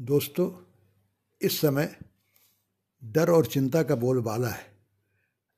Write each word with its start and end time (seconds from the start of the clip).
दोस्तों, 0.00 0.50
इस 1.42 1.60
समय 1.60 1.96
डर 3.04 3.30
और 3.30 3.46
चिंता 3.46 3.82
का 3.82 3.94
बोलबाला 3.94 4.48
है। 4.48 4.66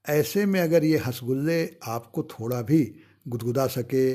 ऐसे 0.09 0.47
में 0.47 0.61
अगर 0.61 0.85
ये 0.85 0.99
हंसगुल्ले 0.99 1.77
आपको 1.85 2.22
थोड़ा 2.22 2.62
भी 2.62 3.00
गुदगुदा 3.29 3.66
सके, 3.66 4.12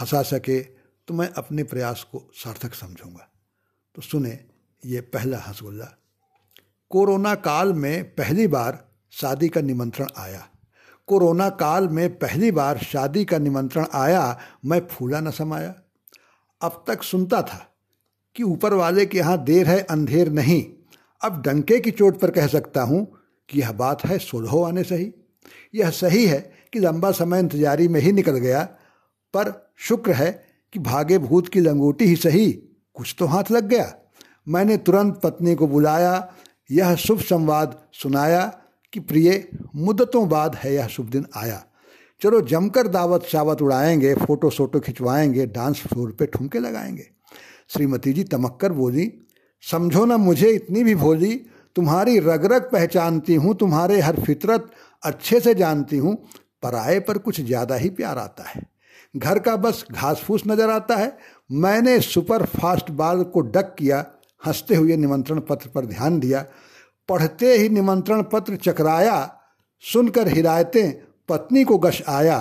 हंसा 0.00 0.22
सके 0.22 0.60
तो 0.62 1.14
मैं 1.14 1.28
अपने 1.28 1.64
प्रयास 1.64 2.06
को 2.12 2.30
सार्थक 2.34 2.74
समझूँगा। 2.74 3.28
तो 3.94 4.02
सुने, 4.02 4.44
ये 4.86 5.00
पहला 5.00 5.38
हंसगुल्ला। 5.38 5.92
कोरोना 6.90 7.34
काल 7.34 7.72
में 7.72 8.14
पहली 8.14 8.46
बार 8.46 8.88
शादी 9.10 9.48
का 9.48 9.60
निमंत्रण 9.60 10.06
आया। 10.16 10.48
कोरोना 11.06 11.50
काल 11.50 11.88
में 11.88 12.18
पहली 12.18 12.50
बार 12.50 12.78
शादी 12.78 13.24
का 13.24 13.38
निमंत्रण 13.38 13.86
आया, 13.92 14.38
मैं 14.64 14.86
फूला 14.86 15.20
न 15.20 15.30
समाया। 15.30 15.74
अब 16.60 16.84
तक 16.88 17.02
सुनता 17.02 17.42
था 17.42 17.75
कि 18.36 18.42
ऊपर 18.42 18.74
वाले 18.74 19.06
के 19.06 19.18
यहाँ 19.18 19.44
देर 19.44 19.66
है, 19.66 19.80
अंधेर 19.80 20.30
नहीं। 20.30 20.64
अब 21.22 21.42
डंके 21.42 21.78
की 21.80 21.90
चोट 21.90 22.20
पर 22.20 22.30
कह 22.30 22.46
सकता 22.46 22.82
हूँ 22.82 23.06
कि 23.48 23.60
यह 23.60 23.72
बात 23.72 24.04
है, 24.04 24.18
सुलहो 24.18 24.62
आने 24.62 24.82
सही। 24.82 25.12
यह 25.74 25.90
सही 25.90 26.26
है 26.26 26.52
कि 26.72 26.78
लंबा 26.78 27.10
समय 27.10 27.38
इंतजारी 27.38 27.88
में 27.88 28.00
ही 28.00 28.12
निकल 28.12 28.36
गया, 28.36 28.62
पर 29.34 29.72
शुक्र 29.78 30.12
है 30.12 30.46
कि 30.72 30.78
भागे 30.78 31.18
भूत 31.18 31.48
की 31.48 31.60
लंगोटी 31.60 32.04
ही 32.04 32.16
सही। 32.16 32.52
कुछ 32.94 33.16
तो 33.18 33.26
हाथ 33.26 33.44
लग 33.50 33.68
गया। 33.68 33.94
मैंने 34.48 34.76
तुरंत 34.76 35.20
पत्नी 35.22 35.54
को 35.54 35.66
बुलाया, 35.66 36.34
यह 36.70 36.94
शुभ 36.94 37.20
संवाद 37.20 37.82
सुनाया 37.92 38.60
कि 38.92 39.00
प्रिय, 39.00 39.48
मुद्दतों 39.76 40.28
बाद 40.28 40.54
है 40.54 40.74
यह 40.74 40.86
शुभ 40.86 41.06
दिन 41.06 41.26
आया। 41.36 41.64
चलो 42.20 42.40
जमकर 42.40 42.86
दावत 42.88 43.24
शावत 43.24 43.62
उड़ाएँगे, 43.62 44.14
फ़ोटो 44.14 44.50
सोटो 44.50 44.80
खिंचवाएँगे, 44.80 45.46
डांस 45.46 45.82
फ्लोर 45.82 46.12
पे 46.12 46.26
ठुमके 46.26 46.58
लगाएँगे। 46.58 47.06
श्रीमती 47.68 48.12
जी 48.12 48.24
तमक्कर 48.24 48.72
बोली, 48.72 49.12
समझो 49.64 50.04
ना 50.04 50.16
मुझे 50.16 50.50
इतनी 50.50 50.84
भी 50.84 50.94
भोली, 50.94 51.34
तुम्हारी 51.76 52.18
रग 52.18 52.44
रग 52.52 52.70
पहचानती 52.72 53.34
हूँ, 53.34 53.54
तुम्हारे 53.54 54.00
हर 54.00 54.20
फितरत 54.20 54.70
अच्छे 55.02 55.40
से 55.40 55.54
जानती 55.54 55.96
हूँ 55.96 56.16
पराए 56.62 56.98
पर 57.00 57.18
कुछ 57.18 57.40
ज़्यादा 57.40 57.74
ही 57.74 57.90
प्यार 57.90 58.18
आता 58.18 58.44
है। 58.44 58.62
घर 59.16 59.38
का 59.38 59.56
बस 59.56 59.84
घास 59.92 60.22
फूस 60.26 60.42
नज़र 60.46 60.70
आता 60.70 60.96
है, 60.96 61.16
मैंने 61.52 61.98
सुपर 62.00 62.44
फास्ट 62.46 62.90
बाल 62.90 63.22
को 63.24 63.40
डक 63.40 63.74
किया, 63.78 64.04
हँसते 64.42 64.74
हुए 64.74 64.96
निमंत्रण 64.96 65.40
पत्र 65.40 65.68
पर 65.68 65.86
ध्यान 65.86 66.18
दिया, 66.20 66.44
पढ़ते 67.08 67.56
ही 67.56 67.68
निमंत्रण 67.68 68.22
पत्र 68.22 68.56
चकराया, 68.56 69.38
सुनकर 69.84 70.28
हिदायतें 70.28 71.05
पत्नी 71.28 71.64
को 71.64 71.78
गश 71.78 72.02
आया, 72.08 72.38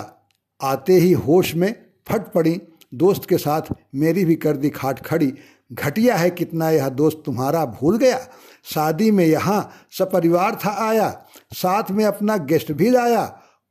आते 0.61 0.93
ही 0.93 1.11
होश 1.13 1.53
में 1.55 1.73
फट 2.07 2.31
पड़ी। 2.33 2.61
दोस्त 2.93 3.25
के 3.29 3.37
साथ 3.37 3.73
मेरी 3.95 4.25
भी 4.25 4.35
कर 4.35 4.57
दी 4.57 4.69
खाट 4.69 4.99
खड़ी। 4.99 5.33
घटिया 5.71 6.15
है 6.15 6.29
कितना 6.29 6.69
यह 6.69 6.89
दोस्त 6.89 7.21
तुम्हारा 7.25 7.65
भूल 7.65 7.97
गया। 7.97 8.19
शादी 8.63 9.09
में 9.11 9.25
यहाँ 9.25 9.69
सपरिवार 9.91 10.55
था 10.55 10.71
आया, 10.87 11.09
साथ 11.53 11.91
में 11.91 12.05
अपना 12.05 12.37
गेस्ट 12.37 12.71
भी 12.71 12.89
लाया। 12.89 13.23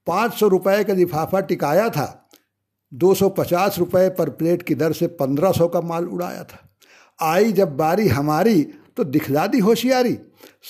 पाँच 0.07 0.35
सौ 0.35 0.49
रुपये 0.49 0.85
का 0.85 0.93
लिफाफा 0.93 1.41
टिकाया 1.41 1.89
था। 1.89 2.29
दो 2.93 3.15
सौ 3.15 3.29
पचास 3.29 3.79
रुपये 3.79 4.09
पर 4.09 4.31
प्लेट 4.31 4.63
की 4.63 4.75
दर 4.75 4.93
से 4.93 5.07
पंद्रह 5.07 5.53
सौ 5.53 5.69
का 5.69 5.81
माल 5.81 6.07
उड़ाया 6.07 6.43
था। 6.45 6.69
आई 7.21 7.53
जब 7.53 7.77
बारी 7.77 8.09
हमारी 8.09 8.63
तो 8.97 9.05
दिखला 9.05 9.47
दी 9.47 9.59
होशियारी। 9.59 10.19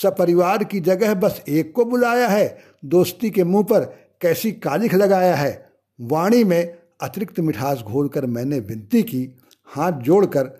सपरिवार 0.02 0.64
की 0.64 0.80
जगह 0.80 1.14
बस 1.14 1.42
एक 1.48 1.72
को 1.74 1.84
बुलाया 1.84 2.28
है। 2.28 2.58
दोस्ती 2.84 3.30
के 3.30 3.44
मुँह 3.44 3.64
पर 3.64 3.92
कैसी 4.24 4.52
कालिख 4.52 4.94
लगाया 4.94 5.34
है। 5.34 5.52
वाणी 5.98 6.44
में 6.44 6.76
अतिरिक्त 7.02 7.40
मिठास 7.40 7.78
घोलकर 7.78 8.26
मैंने 8.26 8.58
विनती 8.60 9.02
की, 9.02 9.28
हाथ 9.68 9.92
जोड़कर, 9.92 10.50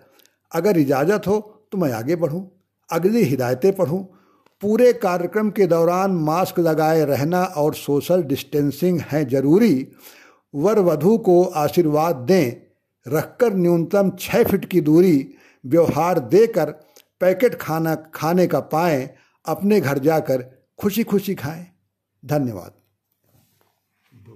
अगर 0.51 0.77
इजाज़त 0.77 1.27
हो 1.27 1.39
तो 1.71 1.77
मैं 1.77 1.91
आगे 1.91 2.15
बढ़ूं, 2.15 2.41
अगली 2.89 3.23
हिदायतें 3.23 3.75
पढ़ूं। 3.75 4.03
पूरे 4.61 4.91
कार्यक्रम 4.93 5.49
के 5.49 5.65
दौरान 5.67 6.11
मास्क 6.11 6.59
लगाए 6.59 7.03
रहना 7.05 7.43
और 7.43 7.73
सोशल 7.73 8.23
डिस्टेंसिंग 8.23 8.99
है 9.01 9.23
ज़रूरी। 9.25 9.87
वर 10.53 10.79
वधु 10.79 11.17
को 11.17 11.43
आशीर्वाद 11.43 12.15
दें, 12.15 12.51
रखकर 13.05 13.53
न्यूनतम 13.53 14.11
छः 14.19 14.43
फीट 14.43 14.65
की 14.65 14.81
दूरी, 14.81 15.35
व्यवहार 15.65 16.19
देकर 16.19 16.71
पैकेट 17.21 17.55
खाना 17.55 17.95
खाने 18.15 18.47
का 18.47 18.59
पाएँ, 18.59 19.09
अपने 19.45 19.81
घर 19.81 19.97
जाकर 19.99 20.49
खुशी 20.79 21.03
खुशी 21.03 21.35
खाएँ। 21.35 21.65
धन्यवाद। 22.23 22.71